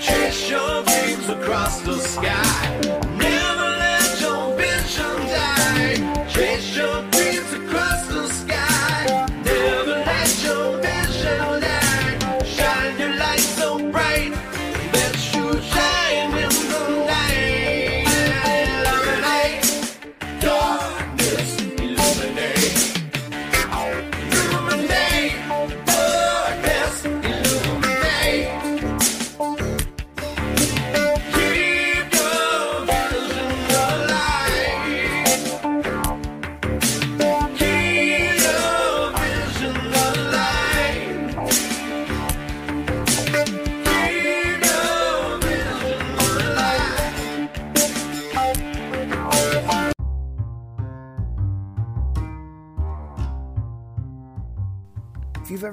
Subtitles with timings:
[0.00, 2.80] Chase your dreams across the sky.
[3.16, 6.26] Never let your vision die.
[6.28, 7.03] Chase your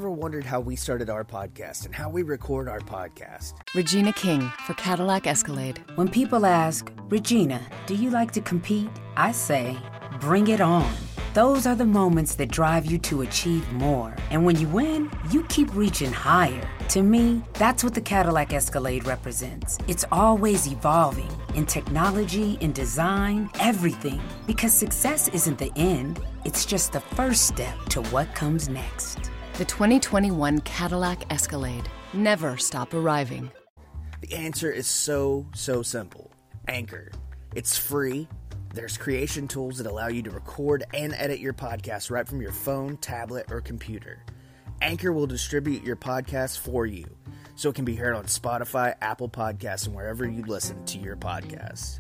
[0.02, 4.42] ever wondered how we started our podcast and how we record our podcast, Regina King
[4.66, 5.80] for Cadillac Escalade.
[5.94, 8.90] When people ask, Regina, do you like to compete?
[9.16, 9.78] I say,
[10.20, 10.92] bring it on.
[11.36, 14.16] Those are the moments that drive you to achieve more.
[14.32, 16.68] And when you win, you keep reaching higher.
[16.90, 19.78] To me, that's what the Cadillac Escalade represents.
[19.88, 24.20] It's always evolving in technology, in design, everything.
[24.48, 29.31] Because success isn't the end, it's just the first step to what comes next.
[29.58, 31.88] The 2021 Cadillac Escalade.
[32.14, 33.52] Never stop arriving.
[34.22, 36.32] the answer is so, so simple
[36.68, 37.12] Anchor.
[37.56, 38.28] It's free.
[38.74, 42.54] There's creation tools that allow you to record and edit your podcast right from your
[42.54, 44.24] phone, tablet, or computer.
[44.82, 47.06] Anchor will distribute your podcast for you
[47.56, 51.18] so it can be heard on Spotify, Apple Podcasts, and wherever you listen to your
[51.18, 52.00] podcast.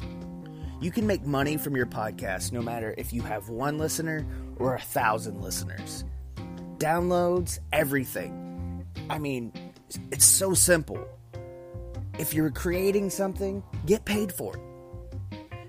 [0.81, 4.25] You can make money from your podcast no matter if you have one listener
[4.57, 6.05] or a thousand listeners.
[6.81, 8.87] Downloads, everything.
[9.07, 9.53] I mean,
[10.11, 10.97] it's so simple.
[12.17, 14.61] If you're creating something, get paid for it.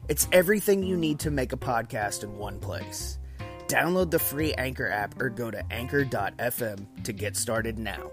[0.09, 3.19] It's everything you need to make a podcast in one place.
[3.67, 8.11] Download the free Anchor app or go to anchor.fm to get started now.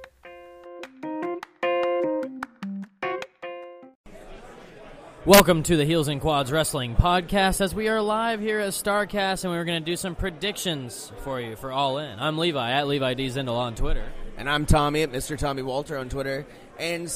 [5.29, 9.43] Welcome to the Heels and Quads Wrestling Podcast as we are live here at StarCast
[9.43, 12.17] and we're going to do some predictions for you for All In.
[12.17, 13.27] I'm Levi at Levi D.
[13.27, 14.05] Zindel on Twitter.
[14.37, 15.37] And I'm Tommy at Mr.
[15.37, 16.47] Tommy Walter on Twitter.
[16.79, 17.15] And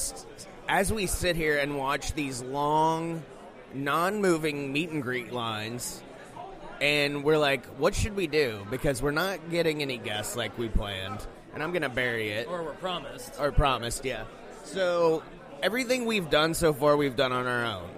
[0.68, 3.24] as we sit here and watch these long,
[3.74, 6.00] non moving meet and greet lines,
[6.80, 8.64] and we're like, what should we do?
[8.70, 11.26] Because we're not getting any guests like we planned.
[11.52, 12.46] And I'm going to bury it.
[12.46, 13.40] Or we're promised.
[13.40, 14.22] or promised, yeah.
[14.62, 15.24] So
[15.64, 17.90] everything we've done so far, we've done on our own,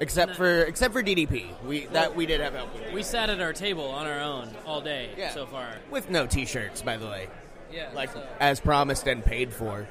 [0.00, 1.46] except for except for DDP.
[1.66, 4.50] We that we did have help with, We sat at our table on our own
[4.66, 5.30] all day Yeah.
[5.32, 5.68] so far.
[5.90, 7.28] with no T-shirts, by the way,
[7.72, 7.88] Yeah.
[7.94, 9.86] like so, as promised and paid for.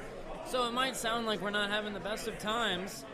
[0.46, 3.04] so it might sound like we're not having the best of times,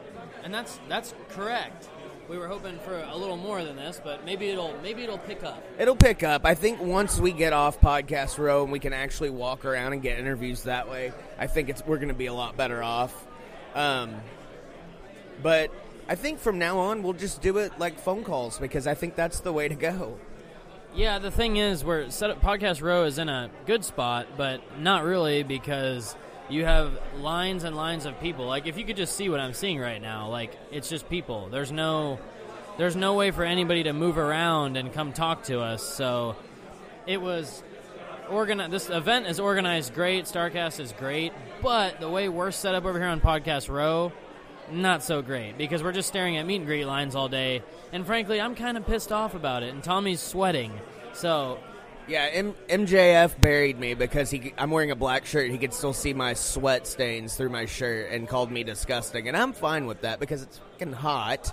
[0.43, 1.89] and that's that's correct.
[2.29, 5.45] We were hoping for a little more than this, but maybe it'll maybe it'll pick
[5.45, 5.63] up.
[5.79, 6.45] It'll pick up.
[6.45, 10.03] I think once we get off podcast row and we can actually walk around and
[10.03, 13.15] get interviews that way, I think it's we're going to be a lot better off.
[13.77, 14.17] Um,
[15.41, 15.71] but
[16.09, 19.17] I think from now on we'll just do it like phone calls because I think
[19.17, 20.19] that's the way to go.
[20.95, 22.41] Yeah, the thing is, we're set up.
[22.41, 26.17] Podcast Row is in a good spot, but not really because
[26.49, 28.47] you have lines and lines of people.
[28.47, 31.49] Like, if you could just see what I'm seeing right now, like it's just people.
[31.51, 32.19] There's no,
[32.79, 35.83] there's no way for anybody to move around and come talk to us.
[35.83, 36.35] So,
[37.07, 37.63] it was
[38.31, 38.73] organized.
[38.73, 40.25] This event is organized great.
[40.25, 41.33] Starcast is great,
[41.63, 44.13] but the way we're set up over here on Podcast Row.
[44.71, 48.05] Not so great because we're just staring at meet and greet lines all day, and
[48.05, 49.73] frankly, I'm kind of pissed off about it.
[49.73, 50.73] And Tommy's sweating,
[51.13, 51.59] so
[52.09, 54.53] Yeah, M- MJF buried me because he.
[54.59, 55.51] I'm wearing a black shirt.
[55.51, 59.29] He could still see my sweat stains through my shirt and called me disgusting.
[59.29, 61.53] And I'm fine with that because it's fucking hot,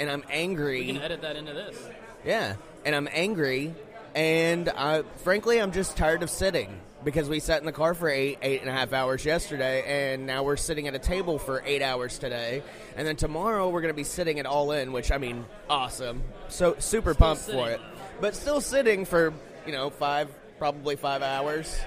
[0.00, 0.80] and I'm angry.
[0.80, 1.76] We can edit that into this.
[2.24, 2.56] Yeah,
[2.86, 3.74] and I'm angry,
[4.14, 8.08] and I, frankly, I'm just tired of sitting because we sat in the car for
[8.08, 11.62] eight, eight and a half hours yesterday, and now we're sitting at a table for
[11.66, 12.62] eight hours today,
[12.96, 16.22] and then tomorrow we're going to be sitting at All In, which I mean, awesome,
[16.48, 17.60] so super Still pumped sitting.
[17.60, 17.80] for it,
[18.20, 19.32] but still sitting for
[19.66, 20.28] you know five,
[20.58, 21.78] probably five hours,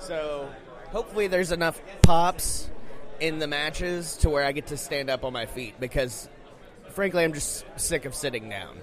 [0.00, 0.48] so
[0.90, 2.70] hopefully there's enough pops
[3.18, 6.28] in the matches to where I get to stand up on my feet because.
[6.94, 8.76] Frankly, I'm just sick of sitting down.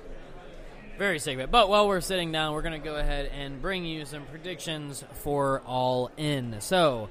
[0.98, 1.52] Very sick of it.
[1.52, 5.04] But while we're sitting down, we're going to go ahead and bring you some predictions
[5.22, 6.60] for All In.
[6.60, 7.10] So,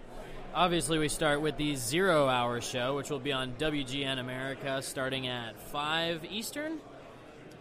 [0.53, 5.29] obviously, we start with the zero hour show, which will be on WGN America starting
[5.29, 6.79] at 5 Eastern.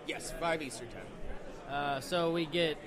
[0.08, 1.72] Yes, five Eastern time.
[1.72, 2.80] Uh, so, we get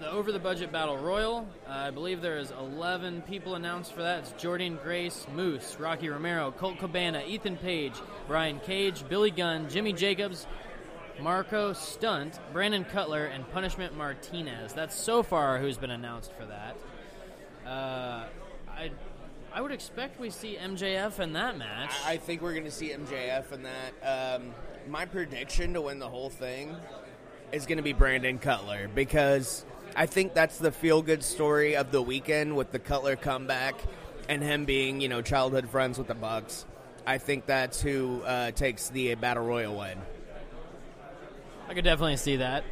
[0.00, 1.46] the Over the Budget Battle Royal.
[1.68, 4.20] Uh, I believe there is 11 people announced for that.
[4.20, 7.94] It's Jordynne Grace, Moose, Rocky Romero, Colt Cabana, Ethan Page,
[8.26, 10.46] Brian Cage, Billy Gunn, Jimmy Jacobs,
[11.20, 14.72] Marko Stunt, Brandon Cutler, and Punishment Martinez.
[14.72, 16.76] That's so far who's been announced for that.
[17.66, 18.26] Uh,
[18.68, 18.90] I,
[19.52, 21.92] I would expect we see MJF in that match.
[22.04, 24.36] I think we're going to see MJF in that.
[24.36, 24.54] Um,
[24.88, 26.76] my prediction to win the whole thing
[27.52, 29.64] is going to be Brandon Cutler because
[29.96, 33.74] I think that's the feel good story of the weekend with the Cutler comeback
[34.28, 36.66] and him being, you know, childhood friends with the Bucks.
[37.06, 39.98] I think that's who uh, takes the Battle Royal win.
[41.68, 42.64] I could definitely see that.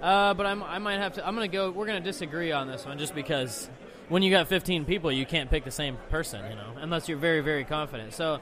[0.00, 1.26] Uh, but I'm, I might have to.
[1.26, 1.70] I'm going to go.
[1.70, 3.68] We're going to disagree on this one just because
[4.08, 7.18] when you got 15 people, you can't pick the same person, you know, unless you're
[7.18, 8.12] very, very confident.
[8.12, 8.40] So,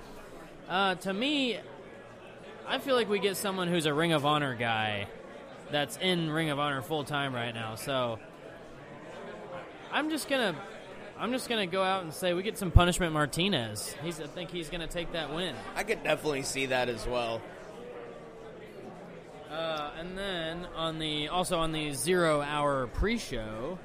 [0.69, 1.59] uh, to me,
[2.67, 5.07] I feel like we get someone who's a Ring of Honor guy
[5.71, 7.77] that's in Ring of Honor full time right now.
[7.77, 8.19] So,
[9.93, 10.57] I'm just gonna.
[11.17, 13.95] I'm just gonna go out and say we get some punishment Martinez.
[14.03, 15.55] He's, I think he's gonna take that win.
[15.77, 17.41] I could definitely see that as well.
[19.55, 23.79] Uh, and then on the also on the zero hour pre-show,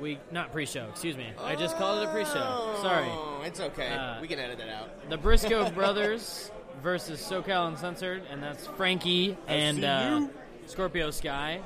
[0.00, 0.86] we not pre-show.
[0.90, 1.28] Excuse me.
[1.42, 2.78] I just called it a pre-show.
[2.82, 3.06] Sorry.
[3.08, 3.92] Oh, it's okay.
[3.94, 5.08] Uh, we can edit that out.
[5.08, 6.50] The Briscoe brothers
[6.82, 10.26] versus SoCal Uncensored, and that's Frankie and uh,
[10.66, 11.60] Scorpio Sky.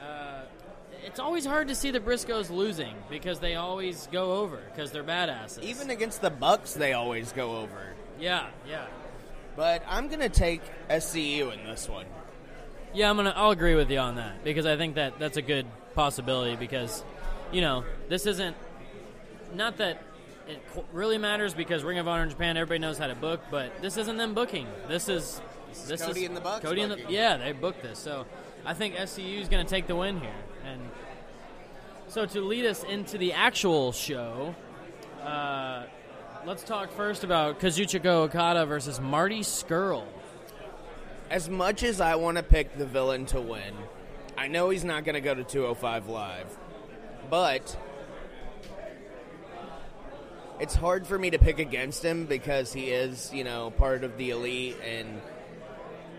[0.00, 0.42] Uh,
[1.04, 5.02] it's always hard to see the Briscoes losing because they always go over because they're
[5.04, 5.62] badasses.
[5.62, 7.94] Even against the Bucks, they always go over.
[8.20, 8.84] yeah, yeah,
[9.56, 10.60] But I'm going to take
[10.90, 12.04] SCU in this one.
[12.94, 13.10] Yeah.
[13.10, 13.32] I'm gonna.
[13.36, 17.04] I'll agree with you on that because I think that that's a good possibility because,
[17.52, 18.56] you know, this isn't
[19.54, 20.02] not that
[20.48, 23.40] it qu- really matters because Ring of Honor in Japan everybody knows how to book,
[23.50, 24.66] but this isn't them booking.
[24.88, 25.40] This is
[25.86, 27.98] this, Cody and the Bucks Cody and the yeah, they booked this.
[27.98, 28.26] So
[28.64, 30.34] I think SCU is going to take the win here.
[30.64, 30.80] And
[32.08, 34.54] so to lead us into the actual show,
[35.24, 35.84] uh,
[36.44, 40.04] let's talk first about Kazuchika Okada versus Marty Scurll.
[41.30, 43.74] As much as I want to pick the villain to win,
[44.36, 46.58] I know he's not going to go to 205 Live.
[47.30, 47.76] But
[50.58, 54.16] it's hard for me to pick against him because he is, you know, part of
[54.18, 55.20] the elite and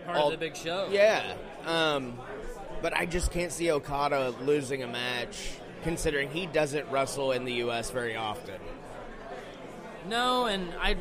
[0.06, 0.88] Part All- of the big show.
[0.90, 1.34] yeah.
[1.64, 2.18] Um,
[2.80, 5.50] but I just can't see Okada losing a match
[5.84, 7.90] considering he doesn't wrestle in the U.S.
[7.90, 8.60] very often.
[10.08, 10.96] No, and I,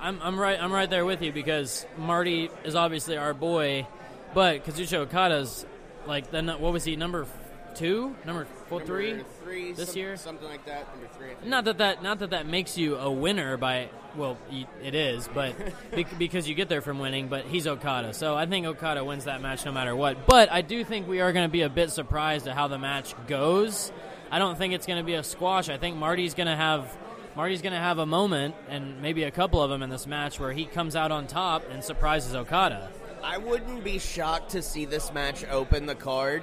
[0.00, 0.60] I'm, I'm right.
[0.62, 3.86] I'm right there with you because Marty is obviously our boy,
[4.34, 5.66] but Kazuchika Okada's
[6.06, 7.26] like the nu- what was he number
[7.74, 10.16] two, number four, three, Number three this some- year?
[10.16, 10.88] something like that.
[10.94, 11.48] Number three.
[11.48, 14.36] Not that that not that that makes you a winner by well
[14.82, 15.54] it is, but
[15.90, 17.28] bec- because you get there from winning.
[17.28, 20.26] But he's Okada, so I think Okada wins that match no matter what.
[20.26, 22.78] But I do think we are going to be a bit surprised at how the
[22.78, 23.92] match goes.
[24.30, 25.68] I don't think it's going to be a squash.
[25.70, 26.94] I think Marty's going to have
[27.38, 30.40] Marty's going to have a moment and maybe a couple of them in this match
[30.40, 32.90] where he comes out on top and surprises Okada.
[33.22, 36.42] I wouldn't be shocked to see this match open the card.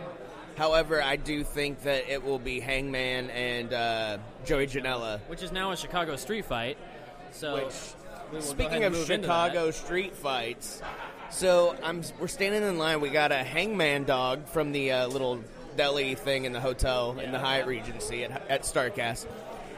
[0.55, 5.19] However, I do think that it will be Hangman and uh, Joey Janela.
[5.27, 6.77] Which is now a Chicago street fight.
[7.31, 9.47] So Which, we will go ahead speaking of move into that.
[9.51, 10.81] Chicago street fights,
[11.29, 13.01] so I'm we're standing in line.
[13.01, 15.43] We got a Hangman dog from the uh, little
[15.75, 19.25] deli thing in the hotel in the Hyatt Regency at, at Starcast.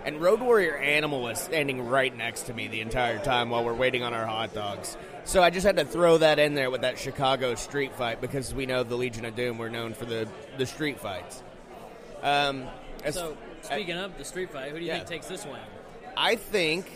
[0.08, 3.74] And Road Warrior Animal was standing right next to me the entire time while we're
[3.74, 4.96] waiting on our hot dogs.
[5.26, 8.54] So I just had to throw that in there with that Chicago street fight because
[8.54, 10.26] we know the Legion of Doom were known for the,
[10.58, 11.44] the street fights.
[12.24, 12.64] Um,
[13.04, 15.00] as- So speaking of the street fight, who do you Yeah.
[15.00, 15.60] think takes this one?
[16.16, 16.90] I think,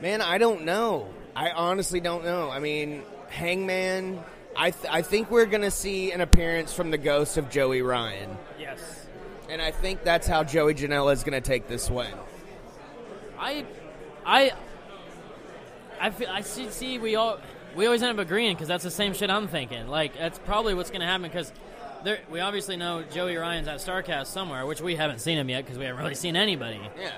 [0.00, 1.10] man, I don't know.
[1.36, 2.50] I honestly don't know.
[2.50, 4.18] I mean, Hangman
[4.56, 8.36] I th- I think we're gonna see an appearance from the ghost of Joey Ryan,
[8.58, 9.06] Yes.
[9.48, 12.12] and I think that's how Joey Janela is gonna take this win.
[13.38, 13.64] I,
[14.24, 14.52] I,
[16.00, 16.98] I, feel, I see, see.
[16.98, 17.38] We all
[17.74, 19.88] we always end up agreeing because that's the same shit I'm thinking.
[19.88, 21.52] Like that's probably what's going to happen because
[22.04, 25.64] there we obviously know Joey Ryan's at Starcast somewhere, which we haven't seen him yet
[25.64, 26.80] because we haven't really seen anybody.
[27.00, 27.10] Yeah.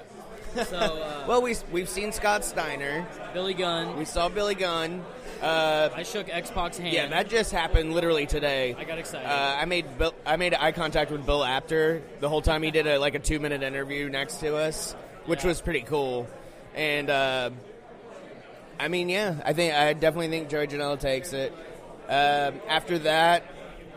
[0.54, 3.06] So uh, Well, we we've seen Scott Steiner.
[3.32, 5.04] Billy Gunn, We saw Billy Gunn.
[5.42, 6.92] Uh, I shook X-Pac's hand.
[6.94, 8.74] yeah, that just happened literally today.
[8.78, 9.26] I got excited.
[9.28, 12.70] Uh, I made Bill, I made eye contact with Bill Apter the whole time he
[12.70, 14.94] did a like a two minute interview next to us,
[15.26, 15.48] which Yeah.
[15.48, 16.26] was pretty cool.
[16.74, 17.50] And uh,
[18.78, 21.52] I mean, yeah, I think I definitely think Joey Janela takes it.
[22.08, 23.44] Um, after that,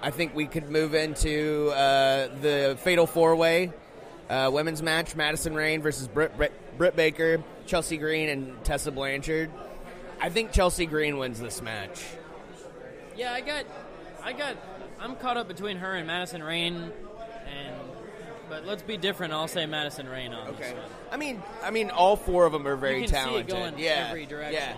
[0.01, 3.71] I think we could move into uh, the Fatal Four Way
[4.29, 9.49] uh, women's match: Madison Rayne versus Britt, Britt, Britt Baker, Chelsea Green, and Tessa Blanchard.
[10.19, 12.03] I think Chelsea Green wins this match.
[13.15, 13.65] yeah, I got,
[14.23, 14.55] I got,
[14.99, 17.75] I'm caught up between her and Madison Rayne, and
[18.49, 19.33] but let's be different.
[19.33, 20.73] I'll say Madison Rayne on this Okay.
[20.73, 20.83] one.
[21.11, 23.47] I mean, I mean, all four of them are very You can see it talented.
[23.49, 24.53] going yeah, every direction.
[24.61, 24.75] Yeah,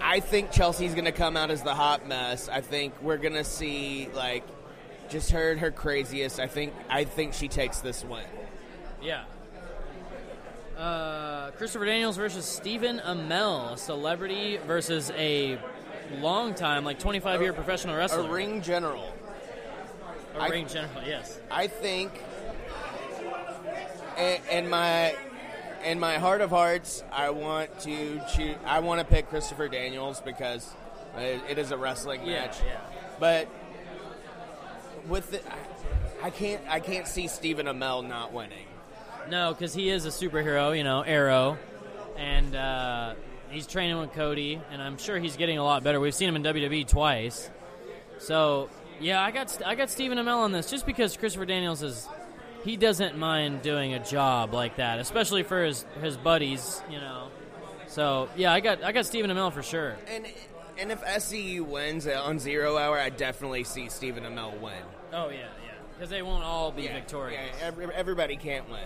[0.00, 2.48] I think Chelsea's going to come out as the hot mess.
[2.48, 4.44] I think we're going to see like
[5.08, 6.38] just her at her craziest.
[6.40, 8.24] I think I think she takes this win.
[9.02, 9.24] Yeah.
[10.76, 15.58] Uh, Christopher Daniels versus Stephen Amell, a celebrity versus a
[16.18, 18.20] long time, like 25 year professional wrestler.
[18.20, 19.12] A ring general.
[20.34, 21.38] A I- ring general, yes.
[21.50, 22.12] I think,
[24.16, 25.14] in, in my
[25.84, 28.56] in my heart of hearts, I want to choose.
[28.64, 30.74] I want to pick Christopher Daniels because
[31.16, 32.56] it, is a wrestling match.
[32.64, 32.80] yeah.
[33.18, 33.48] But
[35.08, 35.44] with it,
[36.22, 36.62] I, I can't.
[36.68, 38.66] I can't see Stephen Amell not winning.
[39.32, 41.56] No, because he is a superhero, you know, Arrow,
[42.18, 43.14] and uh,
[43.48, 45.98] he's training with Cody, and I'm sure he's getting a lot better.
[46.00, 47.48] We've seen him in WWE twice,
[48.18, 48.68] so
[49.00, 52.06] yeah, I got I got Stephen Amell on this just because Christopher Daniels is
[52.62, 57.28] he doesn't mind doing a job like that, especially for his his buddies, you know.
[57.86, 59.96] So yeah, I got I got Stephen Amell for sure.
[60.08, 60.26] And
[60.78, 64.74] and if SCU wins on Zero Hour, I definitely see Stephen Amell win.
[65.10, 65.48] Oh yeah, yeah,
[65.94, 67.40] because they won't all be Yeah, victorious.
[67.58, 68.80] Yeah, every, everybody can't win.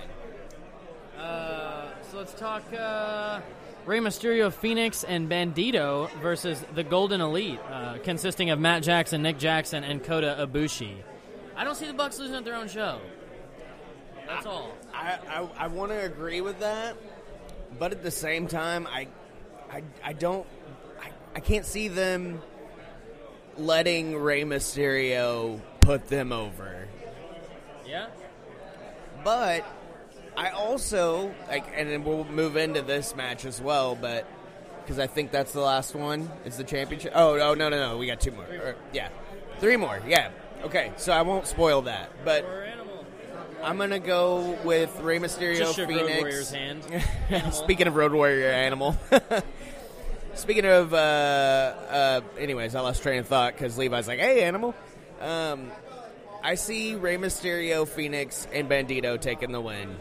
[1.18, 3.40] Uh, so let's talk uh,
[3.84, 9.38] Rey Mysterio, Fenix, and Bandito versus the Golden Elite, uh, consisting of Matt Jackson, Nick
[9.38, 10.94] Jackson, and Kota Ibushi.
[11.56, 13.00] I don't see the Bucks losing at their own show.
[14.26, 14.72] That's all.
[14.92, 16.96] I, I, I want to agree with that,
[17.78, 19.08] but at the same time, I,
[19.70, 20.46] I, I don't,
[21.00, 22.42] I, I can't see them
[23.56, 26.88] letting Rey Mysterio put them over.
[27.86, 28.08] Yeah.
[29.22, 29.64] But
[30.36, 34.26] I also like, and then we'll move into this match as well, but
[34.82, 36.30] because I think that's the last one.
[36.44, 37.12] It's the championship.
[37.14, 38.44] Oh, oh no, no, no, we got two more.
[38.44, 39.08] Or, yeah,
[39.58, 40.00] three more.
[40.06, 40.30] Yeah.
[40.62, 42.44] Okay, so I won't spoil that, but
[43.62, 46.20] I'm gonna go with Rey Mysterio, Just shook Road Fenix.
[46.20, 46.82] Warrior's hand.
[47.30, 47.52] Animal.
[47.52, 48.96] Speaking of Road Warrior Animal.
[50.34, 54.74] Speaking of, uh, uh, anyways, I lost train of thought because Levi's like, "Hey, Animal."
[55.20, 55.70] Um,
[56.44, 59.96] I see Rey Mysterio, Fenix, and Bandito taking the win.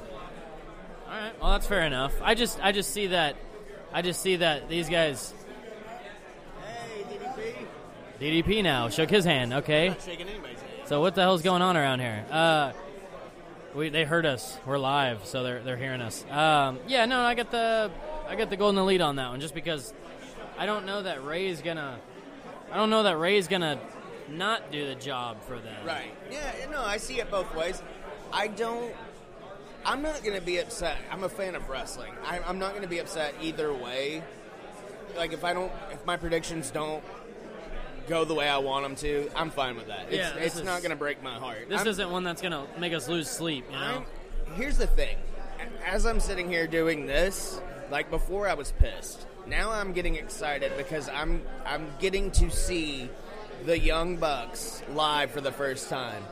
[1.15, 1.41] All right.
[1.41, 2.13] Well, that's fair enough.
[2.21, 3.37] I just, I just see that,
[3.93, 5.33] I just see that these guys.
[8.19, 9.53] DDP now shook his hand.
[9.53, 9.95] Okay.
[10.05, 10.87] Shaking anybody's hand.
[10.87, 12.25] So what the hell's going on around here?
[12.29, 12.73] Uh,
[13.73, 14.57] we they heard us.
[14.65, 16.25] We're live, so they're they're hearing us.
[16.29, 17.91] Um, yeah, no, I got the
[18.27, 19.93] I got the golden lead on that one, just because
[20.57, 21.99] I don't know that Rey's gonna.
[22.71, 23.79] I don't know that Rey's gonna
[24.29, 25.85] not do the job for them.
[25.85, 26.13] Right.
[26.29, 27.81] Yeah, no, I see it both ways.
[28.33, 28.93] I don't.
[29.85, 30.97] I'm not going to be upset.
[31.11, 32.11] I'm a fan of wrestling.
[32.25, 34.23] I, I'm not going to be upset either way.
[35.15, 37.03] Like, if I don't, if my predictions don't
[38.07, 40.07] go the way I want them to, I'm fine with that.
[40.09, 41.69] It's, Yeah, it's is- not going to break my heart.
[41.69, 43.65] This I'm- isn't one that's gonna make us lose sleep.
[43.71, 44.05] You know.
[44.47, 45.17] I'm, here's the thing.
[45.85, 47.59] As I'm sitting here doing this,
[47.91, 49.25] like before I was pissed.
[49.47, 53.09] Now I'm getting excited because I'm I'm getting to see
[53.65, 56.23] the Young Bucks live for the first time.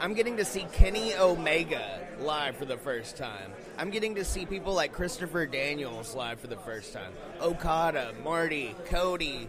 [0.00, 3.52] I'm getting to see Kenny Omega live for the first time.
[3.76, 7.12] I'm getting to see people like Christopher Daniels live for the first time.
[7.40, 9.48] Okada, Marty, Cody.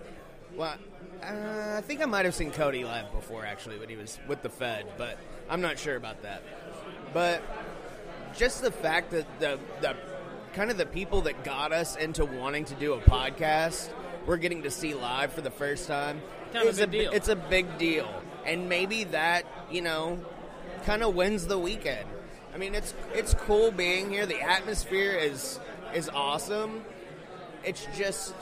[0.55, 0.75] Well,
[1.21, 4.41] uh, I think I might have seen Cody live before actually when he was with
[4.41, 6.41] the Fed, but I'm not sure about that.
[7.13, 7.43] But
[8.35, 9.95] just the fact that the the
[10.53, 13.89] kind of the people that got us into wanting to do a podcast,
[14.25, 16.21] we're getting to see live for the first time.
[16.53, 17.11] Kind of a big bi- deal.
[17.11, 18.09] It's a big deal,
[18.45, 20.19] and maybe that you know
[20.89, 22.03] kind of wins the weekend.
[22.51, 24.25] I mean, it's it's cool being here.
[24.25, 25.59] The atmosphere is
[25.93, 26.83] is awesome.
[27.63, 28.33] It's just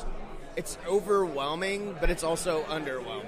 [0.55, 3.27] it's overwhelming, but it's also underwhelming.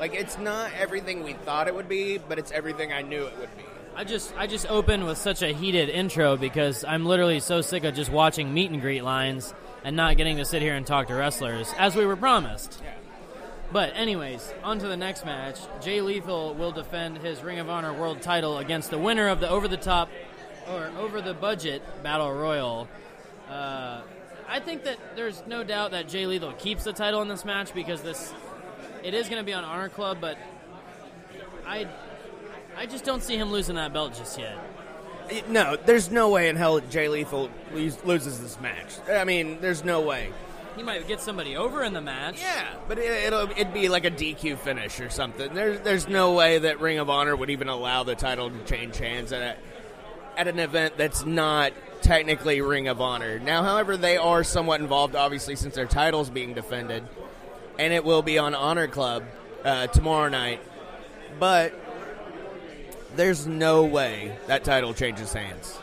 [0.00, 3.38] Like it's not everything we thought it would be, but it's everything I knew it
[3.38, 3.62] would be.
[3.94, 7.84] I just I just opened with such a heated intro because I'm literally so sick
[7.84, 11.06] of just watching meet and greet lines and not getting to sit here and talk
[11.06, 12.82] to wrestlers as we were promised.
[13.70, 15.58] But anyways, on to the next match.
[15.82, 19.48] Jay Lethal will defend his Ring of Honor World Title against the winner of the
[19.48, 20.08] over the top
[20.68, 22.88] or over the budget Battle Royal.
[23.48, 24.00] Uh,
[24.48, 27.74] I think that there's no doubt that Jay Lethal keeps the title in this match
[27.74, 28.32] because this
[29.02, 30.38] it is going to be on Honor Club, but
[31.66, 31.86] I
[32.76, 34.56] I just don't see him losing that belt just yet.
[35.48, 38.94] No, there's no way in hell Jay Lethal loses this match.
[39.10, 40.32] I mean, there's no way.
[40.76, 42.40] He might get somebody over in the match.
[42.40, 45.52] Yeah, but it, it'll it'd be like a DQ finish or something.
[45.54, 48.96] There's there's no way that Ring of Honor would even allow the title to change
[48.98, 51.72] hands at a, at an event that's not
[52.02, 53.38] technically Ring of Honor.
[53.38, 57.04] Now, however, they are somewhat involved, obviously, since their title's being defended,
[57.78, 59.24] and it will be on Honor Club
[59.64, 60.60] uh, tomorrow night.
[61.38, 61.74] But
[63.16, 65.78] there's no way that title changes hands.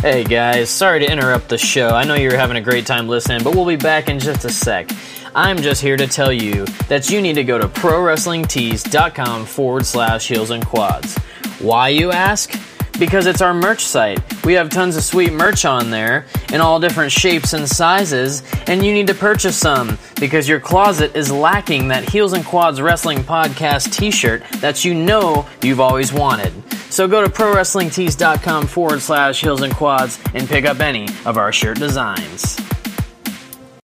[0.00, 1.90] Hey guys, sorry to interrupt the show.
[1.90, 4.48] I know you're having a great time listening, but we'll be back in just a
[4.48, 4.90] sec.
[5.34, 10.26] I'm just here to tell you that you need to go to ProWrestlingTees.com forward slash
[10.26, 11.18] heels and quads.
[11.58, 12.50] Why, you ask?
[12.98, 14.20] Because it's our merch site.
[14.42, 18.82] We have tons of sweet merch on there in all different shapes and sizes, and
[18.82, 23.18] you need to purchase some because your closet is lacking that Heels and Quads Wrestling
[23.18, 26.54] Podcast t shirt that you know you've always wanted.
[26.90, 31.52] So go to ProWrestlingTees.com forward slash Heels and Quads and pick up any of our
[31.52, 32.58] shirt designs.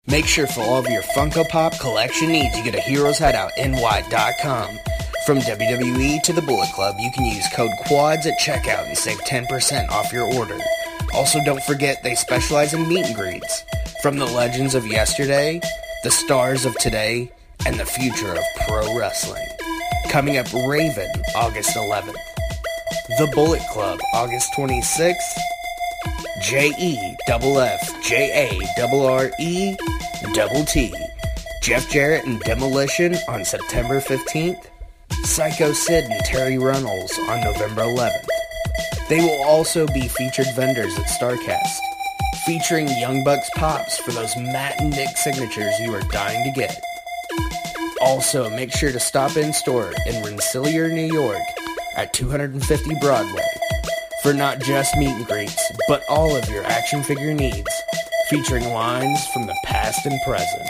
[0.07, 3.13] Make sure for all of your Funko Pop collection needs, you get a go to
[3.13, 4.79] HeroesHideoutNY.com.
[5.25, 9.17] From WWE to the Bullet Club, you can use code QUADS at checkout and save
[9.19, 10.57] 10% off your order.
[11.13, 13.63] Also, don't forget they specialize in meet and greets.
[14.01, 15.59] From the legends of yesterday,
[16.03, 17.31] the stars of today,
[17.65, 19.47] and the future of pro wrestling.
[20.09, 22.34] Coming up Raven, August 11th.
[23.07, 25.37] The Bullet Club, August 26th.
[26.41, 29.77] J E double F J A double R E
[30.33, 30.91] double T.
[31.61, 34.57] Jeff Jarrett and Demolition on September 15th.
[35.23, 38.27] Psycho Sid and Terry Runnels on November 11th.
[39.07, 41.77] They will also be featured vendors at StarCast,
[42.47, 46.83] featuring Young Bucks Pops for those Matt and Nick signatures you are dying to get.
[48.01, 51.54] Also, make sure to stop in store in Rensselaer, New York
[51.95, 53.47] at 250 Broadway
[54.21, 57.71] for not just meet and greets, but all of your action figure needs,
[58.29, 60.67] featuring lines from the past and present.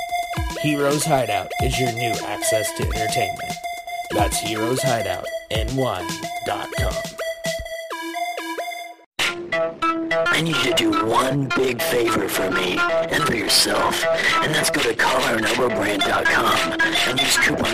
[0.62, 3.54] Heroes Hideout is your new access to entertainment.
[4.12, 6.94] That's HeroesHideoutNY.com.
[10.28, 14.04] I need you to do one big favor for me and for yourself,
[14.44, 17.65] and that's go to collarandelbowbrand.com and use coupon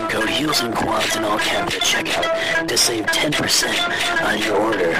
[0.59, 4.99] and Quads in all caps at checkout to save 10% on your order.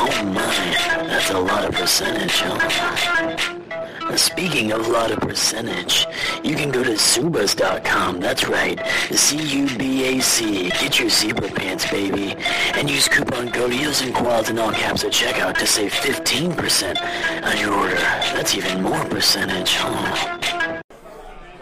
[0.00, 4.16] Oh my, that's a lot of percentage, huh?
[4.16, 6.06] Speaking of a lot of percentage,
[6.42, 12.34] you can go to Zubaz.com, that's right, C-U-B-A-C, get your zebra pants, baby,
[12.74, 17.44] and use coupon code Heels and Quads in all caps at checkout to save 15%
[17.44, 17.94] on your order.
[18.34, 20.80] That's even more percentage, huh?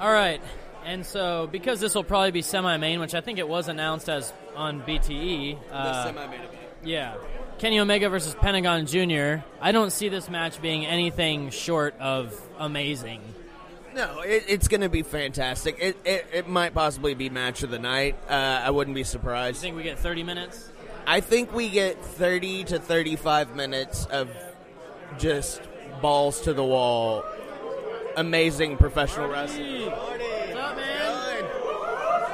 [0.01, 0.41] All right.
[0.87, 4.33] And so, because this will probably be semi-main, which I think it was announced as
[4.55, 5.59] on BTE.
[5.71, 6.13] Uh,
[6.85, 7.17] yeah.
[7.59, 9.43] Kenny Omega versus Pentagon Jr.
[9.61, 13.21] I don't see this match being anything short of amazing.
[13.97, 15.77] No, it, it's going to be fantastic.
[15.81, 18.17] It, it it might possibly be match of the night.
[18.29, 18.33] Uh,
[18.65, 19.61] I wouldn't be You surprised.
[19.61, 20.71] think we get 30 minutes?
[21.07, 24.31] I think we get 30 to 35 minutes of
[25.19, 25.63] just
[26.01, 27.25] balls to the wall,
[28.17, 29.91] amazing professional wrestling.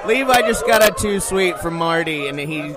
[0.03, 0.29] What's up.
[0.29, 2.75] Levi just got a too sweet from Marty, and he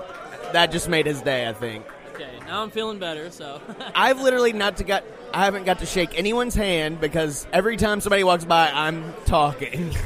[0.52, 1.48] that just made his day.
[1.48, 1.84] I think.
[2.14, 3.60] Okay, now I'm feeling better, so.
[3.94, 5.04] I've literally not to got.
[5.34, 9.94] I haven't got to shake anyone's hand because every time somebody walks by, I'm talking.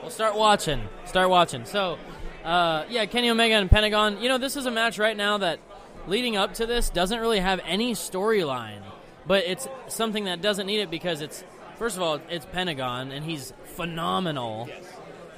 [0.00, 0.82] Well, start watching.
[1.06, 1.64] Start watching.
[1.64, 1.96] So,
[2.44, 4.20] uh, yeah, Kenny Omega and Pentagon.
[4.20, 5.60] You know, this is a match right now that,
[6.06, 8.82] leading up to this, doesn't really have any storyline,
[9.26, 11.42] but it's something that doesn't need it because it's
[11.78, 14.68] first of all, it's Pentagon and he's phenomenal.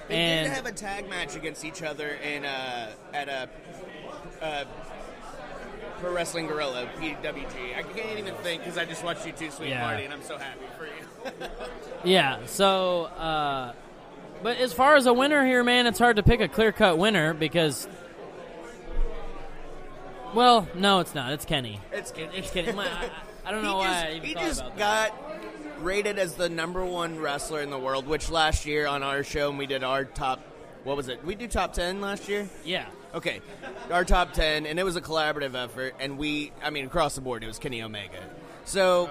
[0.09, 3.49] They And did have a tag match against each other in uh, at a
[4.41, 4.65] uh,
[6.01, 7.77] Pro Wrestling Guerrilla PWG.
[7.77, 9.83] I can't even think because I just watched you two sweet Yeah.
[9.83, 11.49] Marty, and I'm so happy for you.
[12.05, 13.73] yeah, so, uh,
[14.43, 16.99] but as far as a winner here, man, it's hard to pick a clear cut
[16.99, 17.89] winner because.
[20.35, 21.33] Well, no, it's not.
[21.33, 21.81] It's Kenny.
[21.93, 22.37] It's Kenny.
[22.37, 22.73] It's Kenny.
[22.73, 23.11] My- I,
[23.47, 25.13] I don't know he why just, he just got
[25.81, 29.51] rated as the number one wrestler in the world, which last year on our show
[29.51, 30.41] when we did our top
[30.87, 31.25] what was it?
[31.25, 32.49] We do top ten last year.
[32.65, 32.87] Yeah.
[33.13, 33.41] Okay,
[33.91, 37.21] our top ten, and it was a collaborative effort, and we, I mean, across the
[37.23, 38.23] board, it was Kenny Omega.
[38.67, 39.11] So,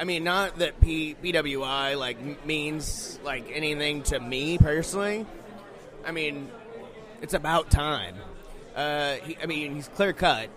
[0.00, 5.24] I mean, not that P, PWI like m- means like anything to me personally.
[6.04, 6.50] I mean,
[7.20, 8.16] it's about time.
[8.74, 10.48] Uh, he, I mean, he's clear cut,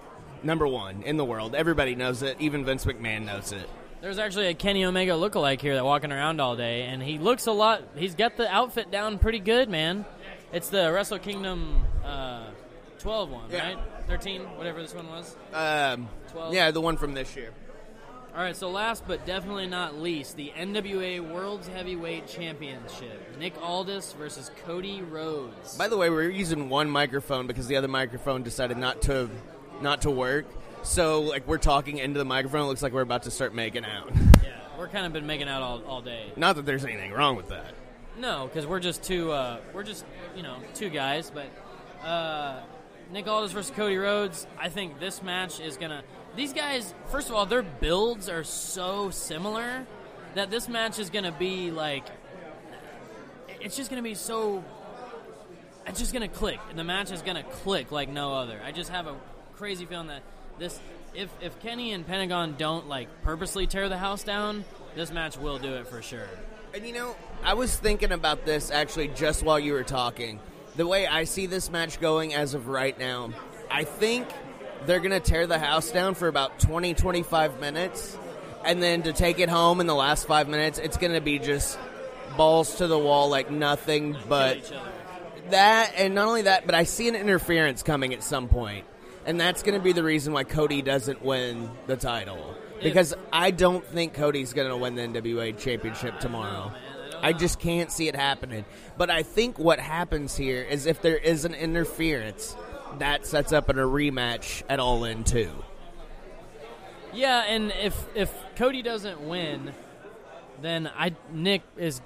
[0.41, 1.54] number one in the world.
[1.54, 2.38] Everybody knows it.
[2.39, 3.69] Even Vince McMahon knows it.
[4.06, 7.48] There's actually a Kenny Omega lookalike here that walking around all day, and he looks
[7.48, 7.82] a lot.
[7.96, 10.06] He's got the outfit down pretty good, man.
[10.54, 12.44] It's the Wrestle Kingdom uh,
[13.00, 13.70] 12 one, Yeah.
[13.70, 13.78] right?
[14.06, 15.36] 13, whatever this one was.
[15.52, 16.54] Um, 12.
[16.54, 17.50] yeah, the one from this year.
[18.36, 23.39] All right, so last but definitely not least, the NWA World's Heavyweight Championship.
[23.39, 25.80] Nick Aldis versus Cody Rhodes.
[25.80, 29.32] By the way, we're using one microphone because the other microphone decided not to
[29.82, 30.46] not to work.
[30.86, 32.62] So, like, we're talking into the microphone.
[32.62, 34.12] It looks like we're about to start making out.
[34.43, 36.32] Yeah, we're kind of been making out all, all day.
[36.36, 37.74] Not that there's anything wrong with that.
[38.17, 39.32] No, because we're just two.
[39.32, 41.32] Uh, we're just you know two guys.
[41.32, 41.48] But
[42.08, 42.62] uh,
[43.12, 44.45] Nick Aldis versus Cody Rhodes.
[44.60, 46.04] I think this match is gonna.
[46.36, 49.88] These guys, first of all, their builds are so similar
[50.36, 52.06] that this match is gonna be like.
[53.60, 54.63] It's just gonna be so.
[55.88, 56.60] It's just gonna click.
[56.76, 58.62] The match is gonna click like no other.
[58.63, 59.15] I just have a
[59.56, 60.21] crazy feeling that
[60.60, 60.80] this.
[61.13, 64.65] If if Kenny and Pentagon don't like purposely tear the house down,
[64.96, 66.28] this match will do it for sure.
[66.74, 70.39] And you know, I was thinking about this actually just while you were talking.
[70.76, 73.32] The way I see this match going as of right now,
[73.72, 74.28] I think
[74.86, 78.18] they're going to tear the house down for about 20, 25 minutes.
[78.65, 81.39] And then to take it home in the last five minutes, it's going to be
[81.39, 81.80] just
[82.36, 84.72] balls to the wall like nothing but
[85.52, 85.94] that.
[85.96, 88.86] And not only that, but I see an interference coming at some point.
[89.25, 92.55] And that's going to be the reason why Cody doesn't win the title.
[92.81, 96.71] Because I don't think Cody's going to win the NWA championship tomorrow.
[97.21, 98.65] I just can't see it happening.
[98.97, 102.55] But I think what happens here is if there is an interference,
[102.99, 105.49] that sets up in a rematch at All In 2.
[107.13, 109.71] Yeah, and if if Cody doesn't win,
[110.61, 112.01] then I Nick is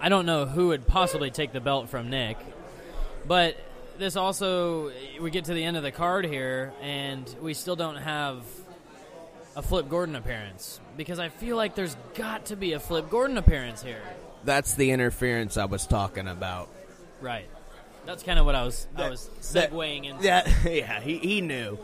[0.00, 2.38] I don't know who would possibly take the belt from Nick.
[3.26, 3.56] But
[3.98, 7.96] this also we get to the end of the card here and we still don't
[7.96, 8.42] have
[9.56, 13.38] a Flip Gordon appearance because I feel like there's got to be a Flip Gordon
[13.38, 14.02] appearance here.
[14.44, 16.68] That's the interference I was talking about.
[17.20, 17.48] Right.
[18.04, 20.24] That's kind of what I was I That- was that- segueing into.
[20.24, 21.78] Yeah, yeah, he, he knew.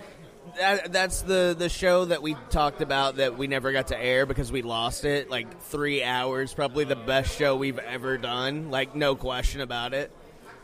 [0.59, 4.27] That, that's the, the show that we talked about that we never got to air
[4.27, 5.31] because we lost it.
[5.31, 8.70] Like three hours, probably the best show we've ever done.
[8.70, 10.11] Like no question about it.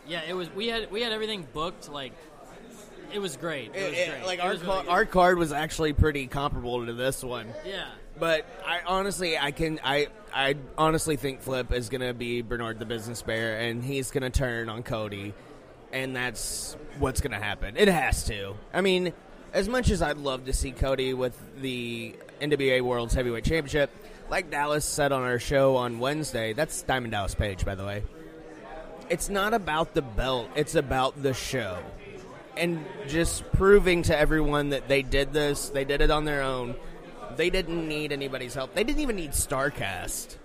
[0.08, 2.12] Yeah, it was we had we had everything booked like
[3.12, 3.74] it was great.
[3.74, 4.26] It, was It- it- great.
[4.26, 7.46] like It our was really our card was actually pretty comparable to this one.
[7.64, 7.86] Yeah.
[8.18, 12.84] But I honestly, I can, I, I honestly think Flip is gonna be Bernard the
[12.84, 15.34] Business Bear, and he's gonna turn on Cody,
[15.92, 17.76] and that's what's gonna happen.
[17.76, 18.54] It has to.
[18.74, 19.12] I mean,
[19.52, 23.88] as much as I'd love to see Cody with the NWA World's Heavyweight Championship,
[24.28, 28.02] like Dallas said on our show on Wednesday, that's Diamond Dallas Page, by the way.
[29.10, 31.78] It's not about the belt; it's about the show
[32.58, 36.74] and just proving to everyone that they did this, they did it on their own.
[37.36, 38.74] They didn't need anybody's help.
[38.74, 40.36] They didn't even need Starcast.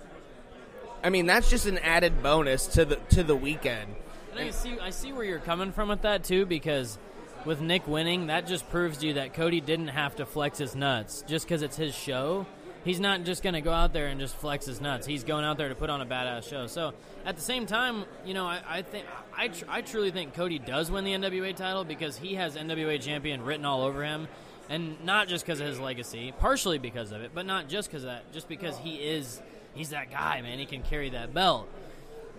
[1.03, 3.95] I mean, that's just an added bonus to the to the weekend.
[4.31, 6.97] And I see I see where you're coming from with that too because
[7.45, 10.75] with Nick winning, that just proves to you that Cody didn't have to flex his
[10.75, 12.45] nuts just because it's his show.
[12.83, 15.07] He's not just going to go out there and just flex his nuts.
[15.07, 16.67] He's going out there to put on a badass show.
[16.67, 16.93] So
[17.25, 20.59] at the same time, you know, I, I think I, tr- I truly think Cody
[20.59, 24.27] does win the NWA title because he has NWA champion written all over him,
[24.69, 28.03] and not just because of his legacy, partially because of it, but not just because
[28.03, 29.41] of that, just because he is
[29.73, 30.59] he's that guy, man.
[30.59, 31.69] He can carry that belt.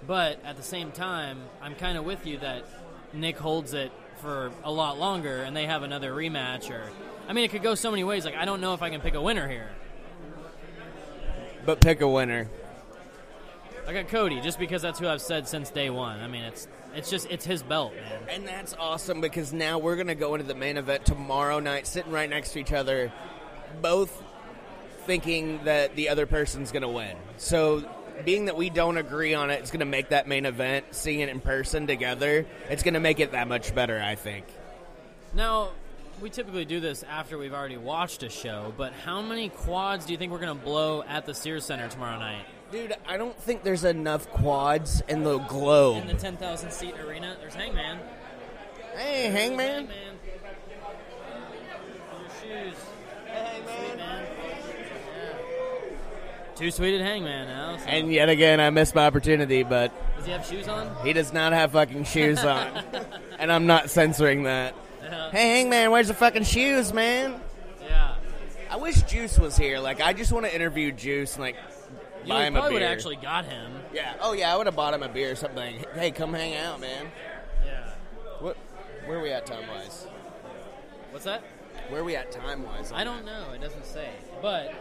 [0.07, 2.67] But at the same time, I'm kind of with you that
[3.15, 6.71] Nick holds it for a lot longer, and they have another rematch.
[6.71, 6.91] Or,
[7.29, 8.27] I mean, it could go so many ways.
[8.27, 9.71] Like, I don't know if I can pick a winner here.
[11.65, 12.49] But pick a winner.
[13.87, 16.21] I got Cody just because that's who I've said since day one.
[16.21, 18.21] I mean, it's it's just it's his belt, man.
[18.31, 21.87] And that's awesome because now we're going to go into the main event tomorrow night,
[21.87, 23.13] sitting right next to each other,
[23.83, 24.23] both
[25.07, 27.17] thinking that the other person's going to win.
[27.37, 27.85] So,
[28.25, 31.21] being that we don't agree on it, it's going to make that main event, seeing
[31.21, 34.47] it in person together, it's going to make it that much better, I think.
[35.35, 35.71] Now,
[36.25, 40.13] we typically do this after we've already watched a show, but how many quads do
[40.13, 42.47] you think we're going to blow at the Sears Center tomorrow night?
[42.73, 46.01] Dude, I don't think there's enough quads in the globe.
[46.01, 47.99] In the 10,000 seat arena, there's Hangman.
[48.97, 49.87] Hey, Hangman.
[49.87, 49.97] Hangman.
[52.19, 52.77] Your shoes.
[53.27, 54.27] Hey, man.
[56.57, 57.77] Two sweeted hangman now.
[57.77, 57.85] So.
[57.85, 61.05] And yet again, I missed my opportunity, but does he have shoes on?
[61.05, 62.83] he does not have fucking shoes on.
[63.39, 64.75] and I'm not censoring that.
[65.33, 67.41] Hey, Hangman, where's the fucking shoes, man?
[67.83, 68.15] Yeah.
[68.71, 69.79] I wish Juice was here.
[69.79, 71.57] Like, I just want to interview Juice and, like,
[72.25, 72.75] You buy him a probably beer.
[72.75, 73.73] would have actually got him.
[73.93, 74.15] Yeah.
[74.21, 75.85] Oh, yeah, I would have bought him a beer or something.
[75.95, 77.07] Hey, come hang out, man.
[77.65, 77.91] Yeah.
[78.41, 78.57] What?
[79.07, 80.07] Where are we at time wise?
[81.11, 81.43] What's that?
[81.91, 82.91] Where are we at time wise?
[82.93, 83.51] I don't know.
[83.55, 84.09] It doesn't say.
[84.41, 84.73] But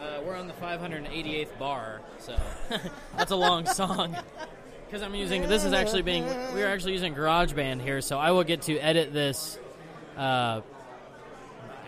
[0.00, 2.36] uh, we're on the 588th bar, so
[3.16, 4.16] that's a long song.
[4.90, 8.32] Because I'm using this is actually being we are actually using GarageBand here, so I
[8.32, 9.56] will get to edit this
[10.16, 10.62] uh,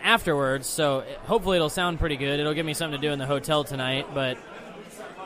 [0.01, 0.67] afterwards.
[0.67, 2.39] So hopefully it'll sound pretty good.
[2.39, 4.07] It'll give me something to do in the hotel tonight.
[4.13, 4.37] But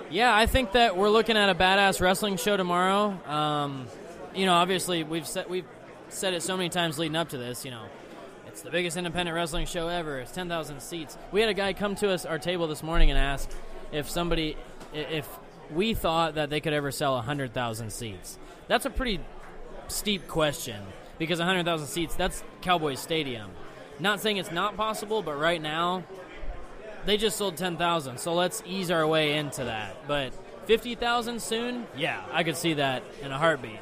[0.09, 3.09] yeah, I think that we're looking at a badass wrestling show tomorrow.
[3.29, 3.85] Um,
[4.33, 5.67] you know, obviously we've said we've
[6.09, 7.63] said it so many times leading up to this.
[7.63, 7.85] You know,
[8.47, 10.17] it's the biggest independent wrestling show ever.
[10.17, 11.15] It's 10,000 seats.
[11.31, 13.47] We had a guy come to us our table this morning and ask
[13.91, 14.57] if somebody
[14.95, 15.27] if
[15.71, 18.37] we thought that they could ever sell 100,000 seats.
[18.67, 19.19] That's a pretty
[19.87, 20.81] steep question
[21.17, 23.51] because 100,000 seats that's Cowboys Stadium.
[23.99, 26.03] Not saying it's not possible, but right now
[27.05, 28.19] they just sold 10,000.
[28.19, 30.07] So let's ease our way into that.
[30.07, 30.33] But
[30.67, 31.87] 50,000 soon?
[31.95, 33.79] Yeah, I could see that in a heartbeat.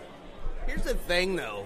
[0.68, 1.66] Here's the thing, though.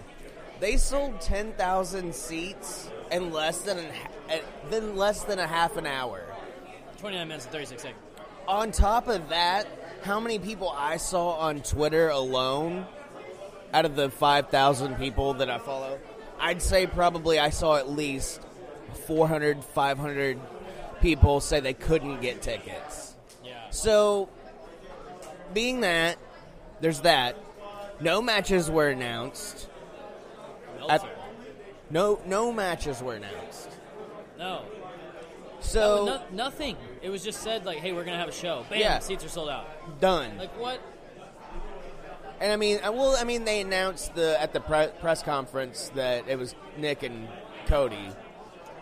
[0.59, 3.91] They sold 10,000 seats in less than, an,
[4.29, 6.23] eh, than less than a half an hour.
[6.99, 8.01] 29 minutes and 36 seconds.
[8.47, 9.67] On top of that,
[10.03, 12.85] how many people I saw on Twitter alone
[13.73, 15.99] out of the 5,000 people that I follow?
[16.39, 18.41] I'd say probably I saw at least
[19.05, 20.39] 400, 500
[21.01, 23.15] people say they couldn't get tickets.
[23.43, 23.69] Yeah.
[23.69, 24.29] So,
[25.53, 26.17] being that,
[26.79, 27.35] there's that.
[27.99, 29.67] No matches were announced.
[30.89, 31.03] At-
[31.89, 33.69] no, no matches were announced.
[34.37, 34.63] No.
[35.59, 36.77] So no, nothing.
[37.01, 38.99] It was just said like, "Hey, we're gonna have a show." Bam, Yeah.
[38.99, 39.67] seats are sold out.
[39.99, 40.37] done.
[40.37, 40.79] Like what?
[42.41, 45.91] And I mean, I- well, I mean, they announced the at the pre- press conference
[45.95, 47.27] that it was Nick and
[47.67, 48.11] Cody.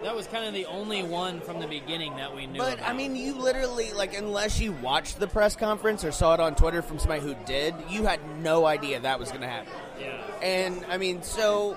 [0.04, 2.60] That was kind of the only one from the beginning that we knew.
[2.60, 2.90] But about.
[2.90, 6.54] I mean, you literally like, unless you watched the press conference or saw it on
[6.54, 9.74] Twitter from somebody who did, you had no idea that was going to happen.
[10.00, 10.22] yeah.
[10.44, 11.76] And I mean, so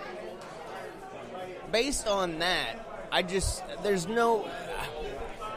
[1.73, 2.75] based on that,
[3.11, 4.49] I just there's no.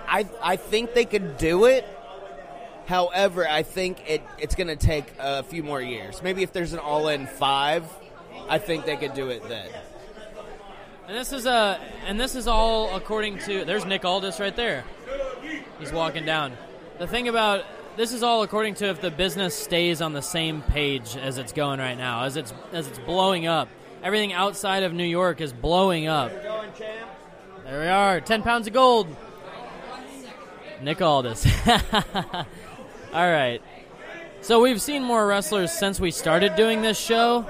[0.07, 1.85] I I think they could do it.
[2.85, 6.21] However, I think it it's going to take a few more years.
[6.21, 7.85] Maybe if there's an all-in five,
[8.49, 9.69] I think they could do it then.
[11.07, 13.65] And this is a, and this is all according to.
[13.65, 14.85] There's Nick Aldis right there.
[15.79, 16.53] He's walking down.
[16.97, 17.65] The thing about
[17.97, 21.51] this is all according to if the business stays on the same page as it's
[21.51, 23.67] going right now, as it's as it's blowing up.
[24.01, 26.31] Everything outside of New York is blowing up.
[27.63, 29.07] There we are, ten pounds of gold.
[30.83, 31.45] Nick Aldis.
[31.67, 32.43] all
[33.13, 33.61] right.
[34.41, 37.45] So we've seen more wrestlers since we started doing this show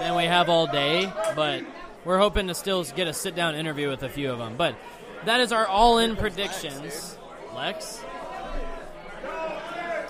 [0.00, 1.62] than we have all day, but
[2.04, 4.56] we're hoping to still get a sit down interview with a few of them.
[4.56, 4.74] But
[5.26, 7.18] that is our all in predictions.
[7.54, 8.02] Lex?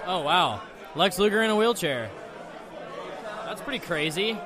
[0.06, 0.62] Oh, wow.
[0.94, 2.10] Lex Luger in a wheelchair.
[3.44, 4.38] That's pretty crazy.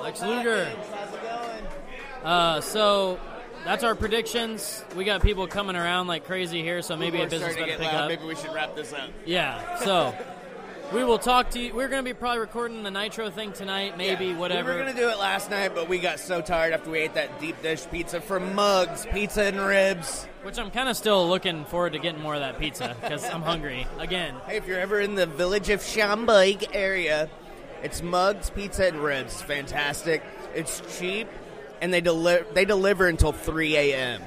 [0.00, 0.72] Lex Luger.
[2.22, 3.18] Uh, so
[3.64, 4.84] that's our predictions.
[4.96, 8.08] We got people coming around like crazy here, so maybe a business better pick up.
[8.08, 9.10] Maybe we should wrap this up.
[9.24, 9.76] Yeah.
[9.78, 10.14] So
[10.92, 11.74] we will talk to you.
[11.74, 14.36] We're going to be probably recording the Nitro thing tonight, maybe Yeah.
[14.38, 14.70] whatever.
[14.72, 17.14] We were gonna do it last night, but we got so tired after we ate
[17.14, 20.26] that deep dish pizza from Mugs Pizza and Ribs.
[20.42, 23.42] Which I'm kind of still looking forward to getting more of that pizza because I'm
[23.42, 24.34] hungry again.
[24.46, 27.30] Hey, if you're ever in the village of Schaumburg area,
[27.82, 29.40] it's Mugs Pizza and Ribs.
[29.40, 30.22] Fantastic.
[30.54, 31.28] It's cheap,
[31.82, 34.22] and they deliver they deliver until 3 a.m.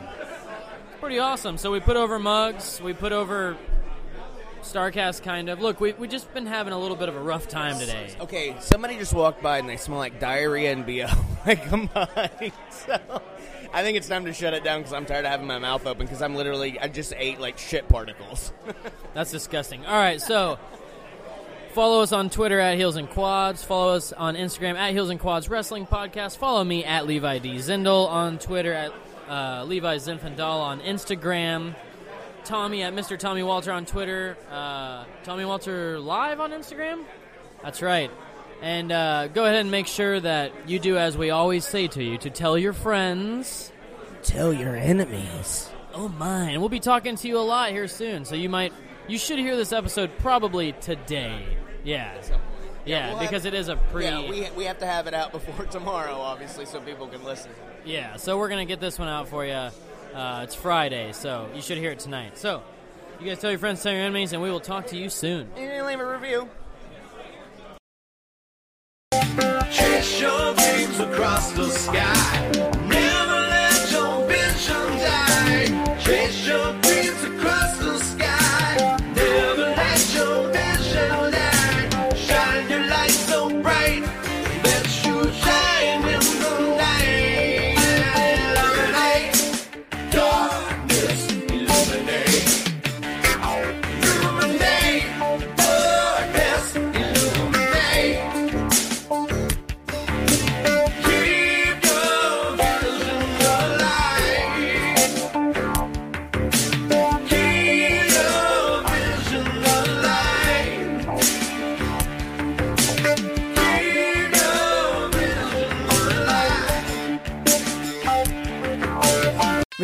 [1.00, 1.58] Pretty awesome.
[1.58, 2.82] So we put over mugs.
[2.82, 3.58] We put over
[4.62, 5.62] Starcast, kind of.
[5.62, 8.14] Look, we we just been having a little bit of a rough time today.
[8.20, 11.08] Okay, somebody just walked by and they smell like diarrhea and bo.
[11.48, 12.52] like combined.
[12.70, 13.00] So
[13.74, 15.88] I think it's time to shut it down because I'm tired of having my mouth
[15.88, 18.52] open because I'm literally I just ate like shit particles.
[19.14, 19.86] That's disgusting.
[19.86, 20.60] All right, so
[21.76, 23.62] follow us on Twitter at Heels and Quads.
[23.62, 26.38] Follow us on Instagram at Heels and Quads Wrestling Podcast.
[26.38, 28.94] Follow me at Levi D Zindel on Twitter at
[29.28, 31.76] uh, Levi Zinfandel on Instagram.
[32.46, 33.20] Tommy at Mr.
[33.20, 34.38] Tommy Walter on Twitter.
[34.50, 37.04] Uh, Tommy Walter live on Instagram.
[37.62, 38.10] That's right.
[38.62, 42.02] And uh, go ahead and make sure that you do as we always say to
[42.02, 43.70] you to tell your friends.
[44.24, 45.70] Tell your enemies.
[45.94, 46.52] Oh my!
[46.52, 48.72] And we'll be talking to you a lot here soon, so you might,
[49.10, 51.46] you should hear this episode probably today.
[51.86, 52.12] Yeah,
[52.86, 54.04] yeah, we'll because have- it is a pre.
[54.06, 57.52] Yeah, we, we have to have it out before tomorrow, obviously, so people can listen.
[57.86, 59.54] Yeah, so we're gonna get this one out for you.
[59.54, 62.38] Uh, it's Friday, so you should hear it tonight.
[62.38, 62.64] So
[63.20, 65.50] You guys tell your friends, tell your enemies, and we will talk to you soon.
[65.56, 66.50] And leave a review.
[69.72, 72.72] Chase your dreams across the sky.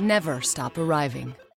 [0.00, 1.36] Never stop arriving.